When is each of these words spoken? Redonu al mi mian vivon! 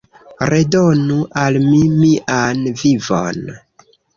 Redonu 0.51 1.17
al 1.43 1.61
mi 1.67 1.83
mian 1.99 2.67
vivon! 2.83 3.41